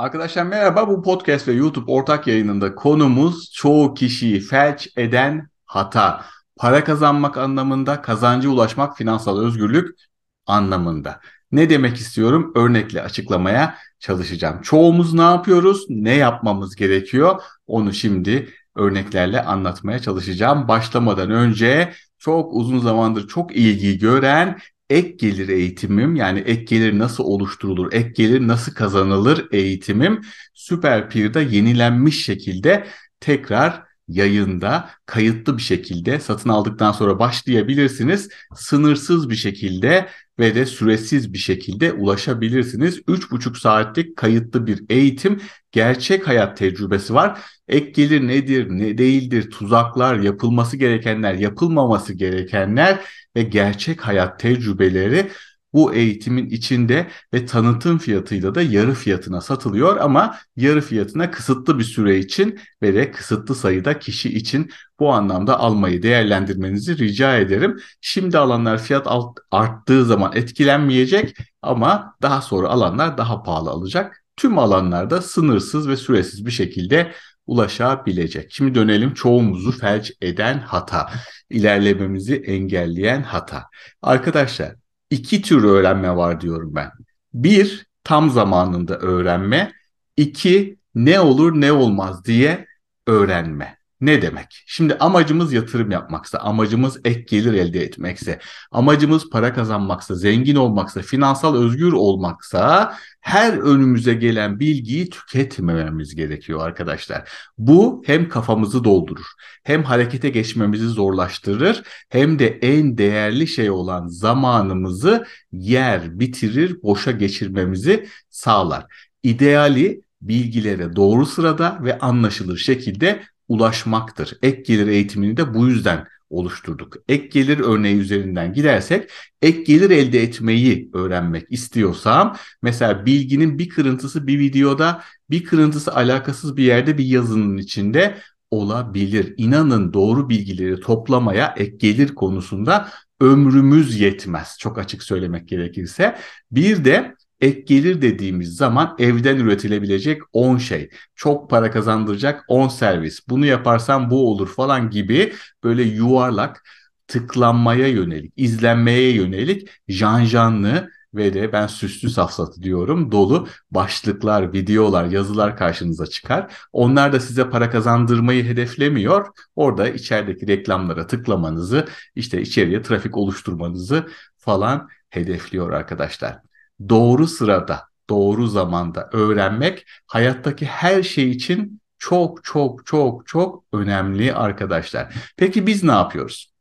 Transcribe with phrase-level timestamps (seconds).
[0.00, 0.88] Arkadaşlar merhaba.
[0.88, 6.24] Bu podcast ve YouTube ortak yayınında konumuz çoğu kişiyi felç eden hata.
[6.56, 9.98] Para kazanmak anlamında, kazancı ulaşmak, finansal özgürlük
[10.46, 11.20] anlamında.
[11.52, 12.52] Ne demek istiyorum?
[12.56, 14.62] Örnekle açıklamaya çalışacağım.
[14.62, 15.86] Çoğumuz ne yapıyoruz?
[15.88, 17.42] Ne yapmamız gerekiyor?
[17.66, 20.68] Onu şimdi örneklerle anlatmaya çalışacağım.
[20.68, 24.58] Başlamadan önce çok uzun zamandır çok ilgi gören
[24.90, 30.20] ek gelir eğitimim yani ek gelir nasıl oluşturulur, ek gelir nasıl kazanılır eğitimim
[30.54, 32.86] Süper Peer'da yenilenmiş şekilde
[33.20, 38.28] tekrar yayında kayıtlı bir şekilde satın aldıktan sonra başlayabilirsiniz.
[38.54, 42.98] Sınırsız bir şekilde ve de süresiz bir şekilde ulaşabilirsiniz.
[42.98, 45.40] 3,5 saatlik kayıtlı bir eğitim,
[45.72, 47.40] gerçek hayat tecrübesi var.
[47.68, 53.00] Ek gelir nedir, ne değildir, tuzaklar, yapılması gerekenler, yapılmaması gerekenler
[53.36, 55.30] ve gerçek hayat tecrübeleri
[55.72, 61.84] bu eğitimin içinde ve tanıtım fiyatıyla da yarı fiyatına satılıyor ama yarı fiyatına kısıtlı bir
[61.84, 67.80] süre için ve de kısıtlı sayıda kişi için bu anlamda almayı değerlendirmenizi rica ederim.
[68.00, 69.06] Şimdi alanlar fiyat
[69.50, 74.24] arttığı zaman etkilenmeyecek ama daha sonra alanlar daha pahalı alacak.
[74.36, 77.12] Tüm alanlarda sınırsız ve süresiz bir şekilde
[77.46, 78.52] ulaşabilecek.
[78.52, 81.10] Şimdi dönelim çoğumuzu felç eden hata,
[81.50, 83.64] ilerlememizi engelleyen hata.
[84.02, 84.74] Arkadaşlar
[85.10, 86.90] iki tür öğrenme var diyorum ben.
[87.34, 89.72] Bir, tam zamanında öğrenme.
[90.16, 92.66] İki, ne olur ne olmaz diye
[93.06, 93.79] öğrenme.
[94.00, 94.64] Ne demek?
[94.66, 98.38] Şimdi amacımız yatırım yapmaksa, amacımız ek gelir elde etmekse,
[98.70, 107.28] amacımız para kazanmaksa, zengin olmaksa, finansal özgür olmaksa her önümüze gelen bilgiyi tüketmememiz gerekiyor arkadaşlar.
[107.58, 109.26] Bu hem kafamızı doldurur,
[109.64, 118.08] hem harekete geçmemizi zorlaştırır, hem de en değerli şey olan zamanımızı yer, bitirir, boşa geçirmemizi
[118.30, 118.86] sağlar.
[119.22, 124.38] İdeali bilgilere doğru sırada ve anlaşılır şekilde ulaşmaktır.
[124.42, 126.96] Ek gelir eğitimini de bu yüzden oluşturduk.
[127.08, 129.10] Ek gelir örneği üzerinden gidersek
[129.42, 136.56] ek gelir elde etmeyi öğrenmek istiyorsam mesela bilginin bir kırıntısı bir videoda bir kırıntısı alakasız
[136.56, 138.18] bir yerde bir yazının içinde
[138.50, 139.34] olabilir.
[139.36, 142.88] İnanın doğru bilgileri toplamaya ek gelir konusunda
[143.20, 144.56] ömrümüz yetmez.
[144.58, 146.18] Çok açık söylemek gerekirse.
[146.50, 153.28] Bir de Ek gelir dediğimiz zaman evden üretilebilecek 10 şey, çok para kazandıracak 10 servis,
[153.28, 155.32] bunu yaparsam bu olur falan gibi
[155.64, 156.64] böyle yuvarlak
[157.08, 165.56] tıklanmaya yönelik, izlenmeye yönelik janjanlı ve de ben süslü safsatı diyorum dolu başlıklar, videolar, yazılar
[165.56, 166.52] karşınıza çıkar.
[166.72, 169.26] Onlar da size para kazandırmayı hedeflemiyor.
[169.56, 174.06] Orada içerideki reklamlara tıklamanızı, işte içeriye trafik oluşturmanızı
[174.38, 176.49] falan hedefliyor arkadaşlar
[176.88, 185.14] doğru sırada, doğru zamanda öğrenmek hayattaki her şey için çok çok çok çok önemli arkadaşlar.
[185.36, 186.52] Peki biz ne yapıyoruz?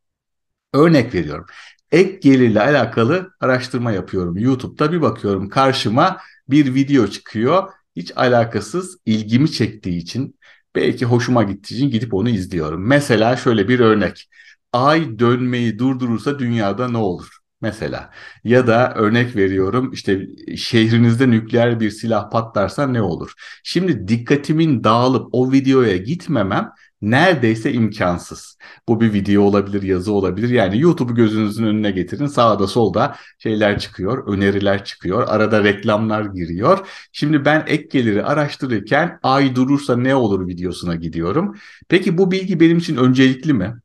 [0.74, 1.46] Örnek veriyorum.
[1.92, 4.38] Ek gelirle alakalı araştırma yapıyorum.
[4.38, 6.18] YouTube'da bir bakıyorum karşıma
[6.50, 7.74] bir video çıkıyor.
[7.96, 10.40] Hiç alakasız ilgimi çektiği için
[10.76, 12.88] belki hoşuma gittiği için gidip onu izliyorum.
[12.88, 14.30] Mesela şöyle bir örnek.
[14.74, 17.39] Ay dönmeyi durdurursa dünyada ne olur?
[17.62, 18.12] Mesela
[18.44, 20.28] ya da örnek veriyorum işte
[20.58, 23.34] şehrinizde nükleer bir silah patlarsa ne olur?
[23.64, 26.72] Şimdi dikkatimin dağılıp o videoya gitmemem
[27.02, 28.58] neredeyse imkansız.
[28.88, 30.50] Bu bir video olabilir, yazı olabilir.
[30.50, 32.26] Yani YouTube'u gözünüzün önüne getirin.
[32.26, 35.28] Sağda solda şeyler çıkıyor, öneriler çıkıyor.
[35.28, 36.88] Arada reklamlar giriyor.
[37.12, 41.56] Şimdi ben ek geliri araştırırken ay durursa ne olur videosuna gidiyorum.
[41.90, 43.76] Peki bu bilgi benim için öncelikli mi?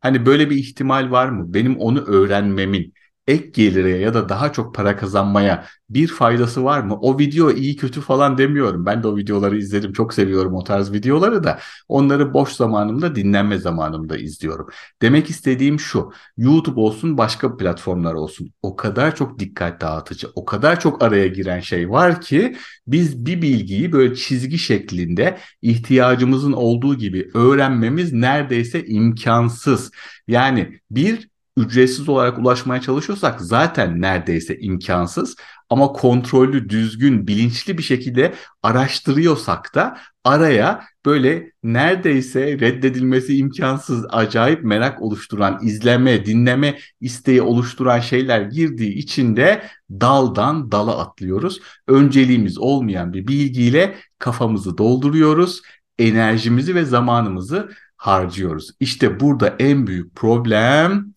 [0.00, 1.54] Hani böyle bir ihtimal var mı?
[1.54, 2.94] Benim onu öğrenmemin
[3.26, 6.98] ek gelire ya da daha çok para kazanmaya bir faydası var mı?
[7.00, 8.86] O video iyi kötü falan demiyorum.
[8.86, 9.92] Ben de o videoları izledim.
[9.92, 11.58] Çok seviyorum o tarz videoları da.
[11.88, 14.66] Onları boş zamanımda, dinlenme zamanımda izliyorum.
[15.02, 16.12] Demek istediğim şu.
[16.36, 18.52] YouTube olsun, başka platformlar olsun.
[18.62, 22.56] O kadar çok dikkat dağıtıcı, o kadar çok araya giren şey var ki
[22.86, 29.90] biz bir bilgiyi böyle çizgi şeklinde ihtiyacımızın olduğu gibi öğrenmemiz neredeyse imkansız.
[30.28, 35.36] Yani bir ücretsiz olarak ulaşmaya çalışıyorsak zaten neredeyse imkansız.
[35.70, 45.02] Ama kontrollü, düzgün, bilinçli bir şekilde araştırıyorsak da araya böyle neredeyse reddedilmesi imkansız, acayip merak
[45.02, 51.60] oluşturan, izleme, dinleme isteği oluşturan şeyler girdiği için de daldan dala atlıyoruz.
[51.88, 55.62] Önceliğimiz olmayan bir bilgiyle kafamızı dolduruyoruz,
[55.98, 58.70] enerjimizi ve zamanımızı harcıyoruz.
[58.80, 61.14] İşte burada en büyük problem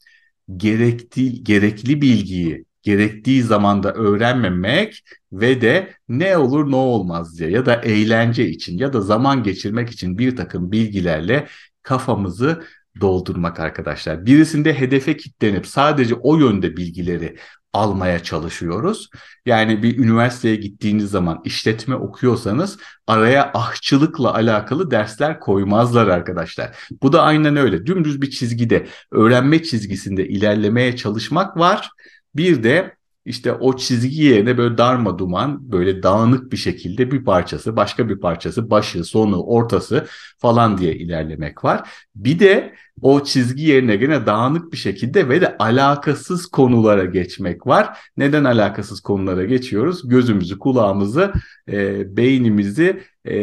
[0.57, 7.75] gerekli, gerekli bilgiyi gerektiği zamanda öğrenmemek ve de ne olur ne olmaz diye ya da
[7.75, 11.47] eğlence için ya da zaman geçirmek için bir takım bilgilerle
[11.83, 12.63] kafamızı
[13.01, 14.25] doldurmak arkadaşlar.
[14.25, 17.35] Birisinde hedefe kitlenip sadece o yönde bilgileri
[17.73, 19.09] almaya çalışıyoruz.
[19.45, 22.77] Yani bir üniversiteye gittiğiniz zaman işletme okuyorsanız
[23.07, 26.77] araya ahçılıkla alakalı dersler koymazlar arkadaşlar.
[27.03, 27.85] Bu da aynen öyle.
[27.85, 31.89] Dümdüz bir çizgide, öğrenme çizgisinde ilerlemeye çalışmak var.
[32.35, 32.98] Bir de
[33.29, 38.19] işte o çizgi yerine böyle darma duman böyle dağınık bir şekilde bir parçası başka bir
[38.19, 41.89] parçası başı sonu ortası falan diye ilerlemek var.
[42.15, 47.97] Bir de o çizgi yerine gene dağınık bir şekilde ve de alakasız konulara geçmek var.
[48.17, 50.09] Neden alakasız konulara geçiyoruz?
[50.09, 51.33] Gözümüzü, kulağımızı,
[51.71, 53.35] e, beynimizi e,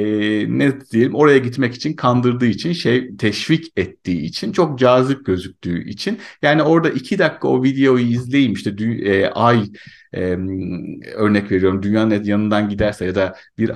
[0.58, 6.18] ne diyelim oraya gitmek için kandırdığı için şey teşvik ettiği için çok cazip gözüktüğü için.
[6.42, 8.70] Yani orada iki dakika o videoyu izleyeyim işte
[9.04, 9.64] e, ay
[10.12, 10.20] e,
[11.14, 13.72] örnek veriyorum dünyanın yanından giderse ya da bir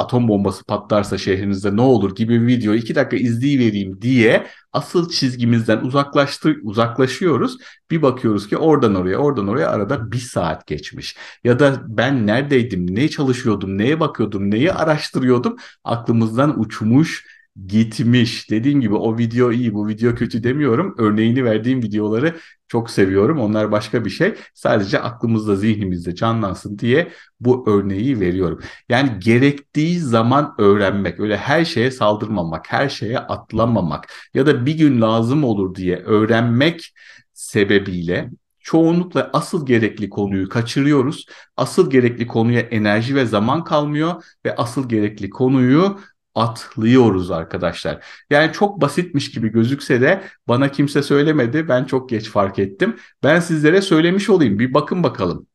[0.00, 5.78] atom bombası patlarsa şehrinizde ne olur gibi bir video iki dakika izleyivereyim diye asıl çizgimizden
[5.78, 7.58] uzaklaştı, uzaklaşıyoruz.
[7.90, 11.16] Bir bakıyoruz ki oradan oraya oradan oraya arada bir saat geçmiş.
[11.44, 17.24] Ya da ben neredeydim, ne çalışıyordum, neye bakıyordum, neyi araştırıyordum aklımızdan uçmuş
[17.66, 18.50] gitmiş.
[18.50, 20.94] Dediğim gibi o video iyi, bu video kötü demiyorum.
[20.98, 22.36] Örneğini verdiğim videoları
[22.68, 23.40] çok seviyorum.
[23.40, 24.34] Onlar başka bir şey.
[24.54, 28.60] Sadece aklımızda, zihnimizde canlansın diye bu örneği veriyorum.
[28.88, 35.00] Yani gerektiği zaman öğrenmek, öyle her şeye saldırmamak, her şeye atlamamak ya da bir gün
[35.00, 36.94] lazım olur diye öğrenmek
[37.32, 38.30] sebebiyle
[38.60, 41.26] çoğunlukla asıl gerekli konuyu kaçırıyoruz.
[41.56, 45.98] Asıl gerekli konuya enerji ve zaman kalmıyor ve asıl gerekli konuyu
[46.34, 48.04] atlıyoruz arkadaşlar.
[48.30, 51.68] Yani çok basitmiş gibi gözükse de bana kimse söylemedi.
[51.68, 52.96] Ben çok geç fark ettim.
[53.22, 54.58] Ben sizlere söylemiş olayım.
[54.58, 55.46] Bir bakın bakalım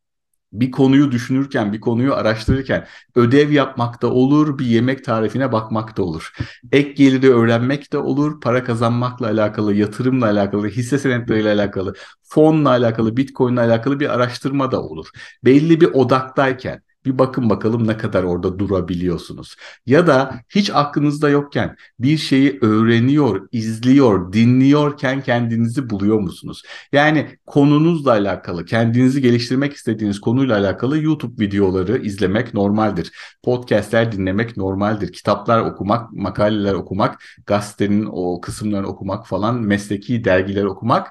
[0.53, 6.03] bir konuyu düşünürken, bir konuyu araştırırken ödev yapmak da olur, bir yemek tarifine bakmak da
[6.03, 6.33] olur.
[6.71, 11.93] Ek geliri öğrenmek de olur, para kazanmakla alakalı, yatırımla alakalı, hisse senetleriyle alakalı,
[12.23, 15.07] fonla alakalı, bitcoinle alakalı bir araştırma da olur.
[15.43, 19.55] Belli bir odaktayken bir bakın bakalım ne kadar orada durabiliyorsunuz.
[19.85, 26.63] Ya da hiç aklınızda yokken bir şeyi öğreniyor, izliyor, dinliyorken kendinizi buluyor musunuz?
[26.91, 33.11] Yani konunuzla alakalı, kendinizi geliştirmek istediğiniz konuyla alakalı YouTube videoları izlemek normaldir.
[33.43, 35.13] Podcastler dinlemek normaldir.
[35.13, 41.07] Kitaplar okumak, makaleler okumak, gazetenin o kısımlarını okumak falan, mesleki dergiler okumak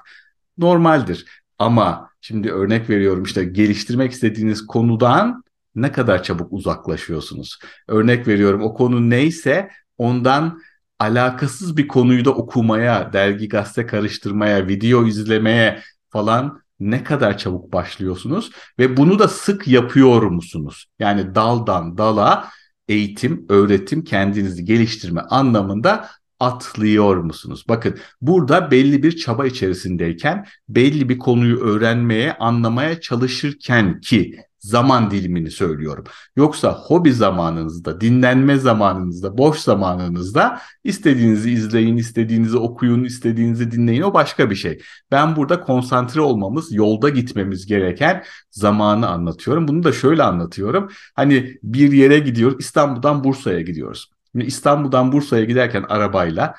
[0.57, 1.25] normaldir.
[1.59, 5.43] Ama şimdi örnek veriyorum işte geliştirmek istediğiniz konudan
[5.81, 7.59] ne kadar çabuk uzaklaşıyorsunuz?
[7.87, 10.61] Örnek veriyorum o konu neyse ondan
[10.99, 18.51] alakasız bir konuyu da okumaya, dergi gazete karıştırmaya, video izlemeye falan ne kadar çabuk başlıyorsunuz
[18.79, 20.85] ve bunu da sık yapıyor musunuz?
[20.99, 22.49] Yani daldan dala
[22.87, 26.09] eğitim, öğretim, kendinizi geliştirme anlamında
[26.39, 27.65] atlıyor musunuz?
[27.69, 35.51] Bakın burada belli bir çaba içerisindeyken, belli bir konuyu öğrenmeye, anlamaya çalışırken ki zaman dilimini
[35.51, 36.03] söylüyorum.
[36.35, 44.49] Yoksa hobi zamanınızda, dinlenme zamanınızda, boş zamanınızda istediğinizi izleyin, istediğinizi okuyun, istediğinizi dinleyin o başka
[44.49, 44.81] bir şey.
[45.11, 49.67] Ben burada konsantre olmamız, yolda gitmemiz gereken zamanı anlatıyorum.
[49.67, 50.89] Bunu da şöyle anlatıyorum.
[51.15, 54.11] Hani bir yere gidiyoruz, İstanbul'dan Bursa'ya gidiyoruz.
[54.31, 56.55] Şimdi İstanbul'dan Bursa'ya giderken arabayla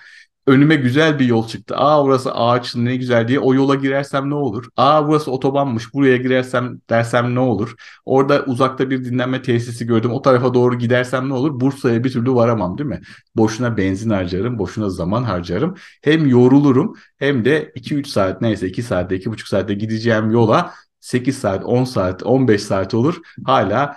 [0.50, 1.76] önüme güzel bir yol çıktı.
[1.76, 4.68] Aa orası ağaçlı ne güzel diye o yola girersem ne olur?
[4.76, 7.74] Aa burası otobanmış buraya girersem dersem ne olur?
[8.04, 11.60] Orada uzakta bir dinlenme tesisi gördüm o tarafa doğru gidersem ne olur?
[11.60, 13.00] Bursa'ya bir türlü varamam değil mi?
[13.36, 15.74] Boşuna benzin harcarım, boşuna zaman harcarım.
[16.02, 21.64] Hem yorulurum hem de 2-3 saat neyse 2 saatte 2,5 saatte gideceğim yola 8 saat,
[21.64, 23.20] 10 saat, 15 saat olur.
[23.46, 23.96] Hala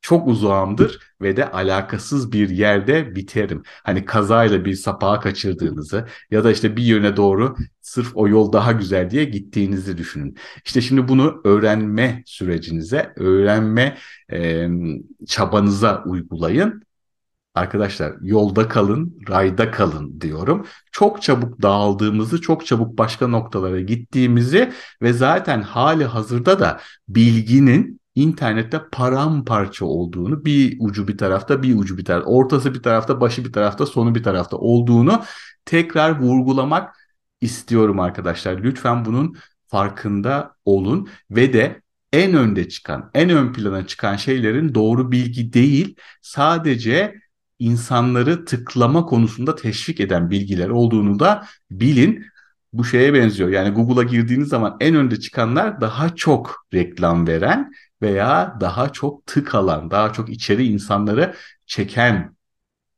[0.00, 3.62] çok uzağımdır ve de alakasız bir yerde biterim.
[3.84, 8.72] Hani kazayla bir sapağı kaçırdığınızı ya da işte bir yöne doğru sırf o yol daha
[8.72, 10.36] güzel diye gittiğinizi düşünün.
[10.64, 13.96] İşte şimdi bunu öğrenme sürecinize, öğrenme
[14.32, 14.68] e,
[15.26, 16.82] çabanıza uygulayın.
[17.54, 20.66] Arkadaşlar yolda kalın, rayda kalın diyorum.
[20.92, 28.80] Çok çabuk dağıldığımızı, çok çabuk başka noktalara gittiğimizi ve zaten hali hazırda da bilginin internette
[28.92, 33.52] paramparça olduğunu bir ucu bir tarafta bir ucu bir tarafta ortası bir tarafta başı bir
[33.52, 35.22] tarafta sonu bir tarafta olduğunu
[35.64, 36.96] tekrar vurgulamak
[37.40, 38.62] istiyorum arkadaşlar.
[38.62, 39.36] Lütfen bunun
[39.68, 45.96] farkında olun ve de en önde çıkan, en ön plana çıkan şeylerin doğru bilgi değil,
[46.22, 47.14] sadece
[47.58, 52.26] insanları tıklama konusunda teşvik eden bilgiler olduğunu da bilin.
[52.72, 53.48] bu şeye benziyor.
[53.48, 59.54] Yani Google'a girdiğiniz zaman en önde çıkanlar daha çok reklam veren veya daha çok tık
[59.54, 61.34] alan, daha çok içeri insanları
[61.66, 62.36] çeken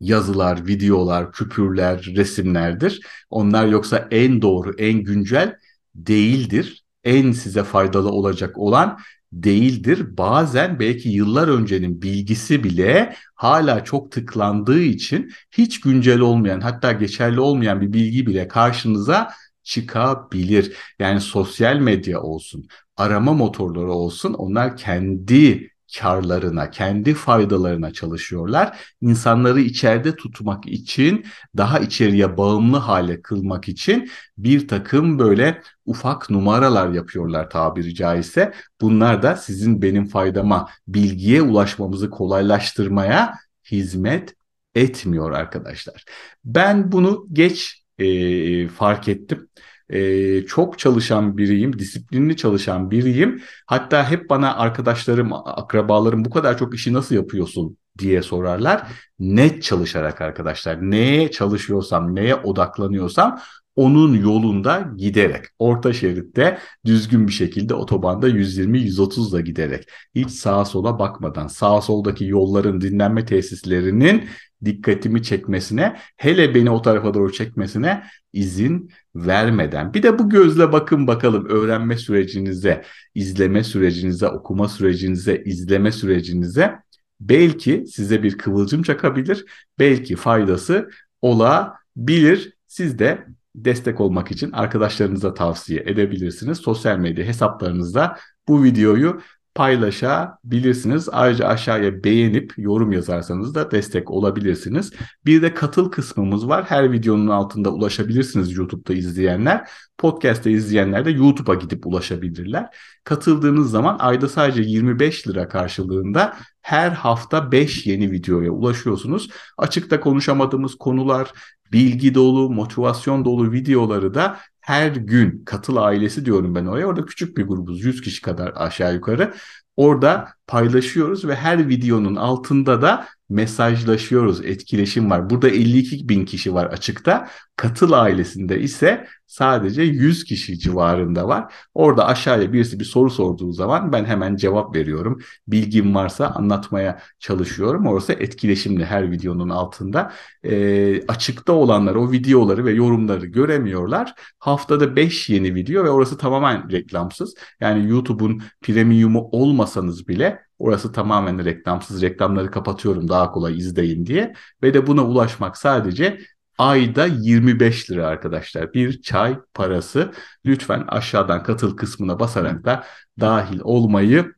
[0.01, 3.01] yazılar, videolar, küpürler, resimlerdir.
[3.31, 5.57] Onlar yoksa en doğru, en güncel
[5.95, 6.85] değildir.
[7.05, 8.99] En size faydalı olacak olan
[9.33, 10.17] değildir.
[10.17, 17.41] Bazen belki yıllar öncenin bilgisi bile hala çok tıklandığı için hiç güncel olmayan hatta geçerli
[17.41, 19.31] olmayan bir bilgi bile karşınıza
[19.63, 20.77] çıkabilir.
[20.99, 28.79] Yani sosyal medya olsun, arama motorları olsun onlar kendi karlarına, kendi faydalarına çalışıyorlar.
[29.01, 36.93] İnsanları içeride tutmak için, daha içeriye bağımlı hale kılmak için bir takım böyle ufak numaralar
[36.93, 38.53] yapıyorlar tabiri caizse.
[38.81, 43.35] Bunlar da sizin benim faydama, bilgiye ulaşmamızı kolaylaştırmaya
[43.71, 44.35] hizmet
[44.75, 46.05] etmiyor arkadaşlar.
[46.45, 49.49] Ben bunu geç e, fark ettim
[49.93, 53.43] e, çok çalışan biriyim, disiplinli çalışan biriyim.
[53.67, 58.83] Hatta hep bana arkadaşlarım, akrabalarım bu kadar çok işi nasıl yapıyorsun diye sorarlar.
[59.19, 60.91] Net çalışarak arkadaşlar.
[60.91, 63.41] Neye çalışıyorsam, neye odaklanıyorsam
[63.77, 71.47] onun yolunda giderek, orta şeritte düzgün bir şekilde otobanda 120-130'la giderek, hiç sağa sola bakmadan,
[71.47, 74.25] sağa soldaki yolların dinlenme tesislerinin
[74.65, 79.95] dikkatimi çekmesine, hele beni o tarafa doğru çekmesine izin vermeden.
[79.95, 82.83] Bir de bu gözle bakın bakalım öğrenme sürecinize,
[83.15, 86.75] izleme sürecinize, okuma sürecinize, izleme sürecinize
[87.21, 89.45] belki size bir kıvılcım çakabilir,
[89.79, 90.91] belki faydası
[91.23, 92.57] olabilir.
[92.67, 96.59] Siz de destek olmak için arkadaşlarınıza tavsiye edebilirsiniz.
[96.59, 99.21] Sosyal medya hesaplarınızda bu videoyu
[99.55, 101.09] paylaşabilirsiniz.
[101.13, 104.93] Ayrıca aşağıya beğenip yorum yazarsanız da destek olabilirsiniz.
[105.27, 106.65] Bir de katıl kısmımız var.
[106.69, 109.69] Her videonun altında ulaşabilirsiniz YouTube'da izleyenler.
[109.99, 112.67] Podcast'te izleyenler de YouTube'a gidip ulaşabilirler.
[113.05, 119.31] Katıldığınız zaman ayda sadece 25 lira karşılığında her hafta 5 yeni videoya ulaşıyorsunuz.
[119.59, 121.33] Açıkta konuşamadığımız konular,
[121.73, 126.87] bilgi dolu, motivasyon dolu videoları da her gün katıl ailesi diyorum ben oraya.
[126.87, 129.35] Orada küçük bir grubuz 100 kişi kadar aşağı yukarı.
[129.77, 135.31] Orada paylaşıyoruz ve her videonun altında da mesajlaşıyoruz, etkileşim var.
[135.31, 137.29] Burada 52 bin kişi var açıkta.
[137.57, 141.55] Katıl ailesinde ise sadece 100 kişi civarında var.
[141.75, 145.19] Orada aşağıya birisi bir soru sorduğu zaman ben hemen cevap veriyorum.
[145.49, 147.87] Bilgim varsa anlatmaya çalışıyorum.
[147.87, 150.13] Orası etkileşimli her videonun altında.
[150.45, 154.15] E, açıkta olanlar o videoları ve yorumları göremiyorlar.
[154.39, 157.35] Haftada 5 yeni video ve orası tamamen reklamsız.
[157.61, 162.03] Yani YouTube'un premiumu olmasanız bile Orası tamamen reklamsız.
[162.03, 164.35] Reklamları kapatıyorum daha kolay izleyin diye.
[164.63, 166.21] Ve de buna ulaşmak sadece
[166.59, 168.75] ayda 25 lira arkadaşlar.
[168.75, 170.13] Bir çay parası.
[170.47, 172.85] Lütfen aşağıdan katıl kısmına basarak da
[173.21, 174.35] dahil olmayı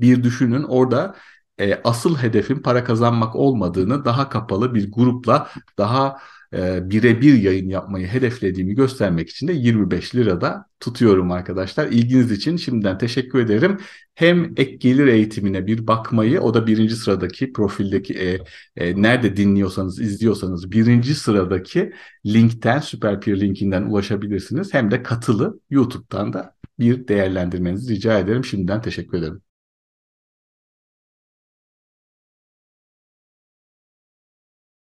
[0.00, 0.62] bir düşünün.
[0.62, 1.14] Orada
[1.58, 6.18] e, asıl hedefin para kazanmak olmadığını daha kapalı bir grupla daha
[6.54, 11.86] e, birebir yayın yapmayı hedeflediğimi göstermek için de 25 lirada tutuyorum arkadaşlar.
[11.86, 13.78] İlginiz için şimdiden teşekkür ederim.
[14.14, 18.38] Hem ek gelir eğitimine bir bakmayı, o da birinci sıradaki profildeki e,
[18.76, 21.92] e, nerede dinliyorsanız, izliyorsanız birinci sıradaki
[22.26, 24.74] linkten, Süper Peer linkinden ulaşabilirsiniz.
[24.74, 28.44] Hem de katılı YouTube'dan da bir değerlendirmenizi rica ederim.
[28.44, 29.43] Şimdiden teşekkür ederim.